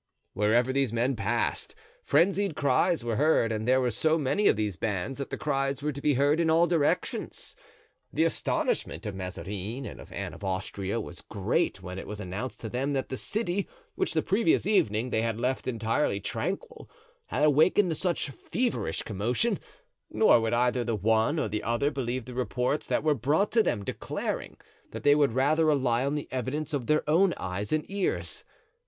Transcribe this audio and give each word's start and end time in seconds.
Wherever 0.33 0.73
these 0.73 0.91
men 0.91 1.15
passed, 1.15 1.75
frenzied 2.03 2.55
cries 2.55 3.03
were 3.05 3.17
heard; 3.17 3.51
and 3.51 3.67
there 3.67 3.79
were 3.79 3.91
so 3.91 4.17
many 4.17 4.47
of 4.47 4.55
these 4.55 4.75
bands 4.75 5.19
that 5.19 5.29
the 5.29 5.37
cries 5.37 5.83
were 5.83 5.91
to 5.91 6.01
be 6.01 6.15
heard 6.15 6.39
in 6.39 6.49
all 6.49 6.65
directions. 6.65 7.55
The 8.11 8.23
astonishment 8.23 9.05
of 9.05 9.13
Mazarin 9.13 9.85
and 9.85 10.01
of 10.01 10.11
Anne 10.11 10.33
of 10.33 10.43
Austria 10.43 10.99
was 10.99 11.21
great 11.21 11.83
when 11.83 11.99
it 11.99 12.07
was 12.07 12.19
announced 12.19 12.61
to 12.61 12.69
them 12.69 12.93
that 12.93 13.09
the 13.09 13.15
city, 13.15 13.69
which 13.93 14.15
the 14.15 14.23
previous 14.23 14.65
evening 14.65 15.11
they 15.11 15.21
had 15.21 15.39
left 15.39 15.67
entirely 15.67 16.19
tranquil, 16.19 16.89
had 17.27 17.43
awakened 17.43 17.89
to 17.89 17.95
such 17.95 18.31
feverish 18.31 19.03
commotion; 19.03 19.59
nor 20.09 20.41
would 20.41 20.51
either 20.53 20.83
the 20.83 20.95
one 20.95 21.37
or 21.37 21.47
the 21.47 21.61
other 21.61 21.91
believe 21.91 22.25
the 22.25 22.33
reports 22.33 22.87
that 22.87 23.03
were 23.03 23.13
brought 23.13 23.51
to 23.51 23.61
them, 23.61 23.85
declaring 23.85 24.57
they 24.89 25.13
would 25.13 25.33
rather 25.33 25.65
rely 25.65 26.03
on 26.03 26.15
the 26.15 26.27
evidence 26.31 26.73
of 26.73 26.87
their 26.87 27.07
own 27.07 27.35
eyes 27.37 27.71
and 27.71 27.85
ears. 27.87 28.43